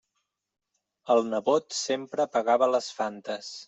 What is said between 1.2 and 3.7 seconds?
nebot sempre pagava les Fantes.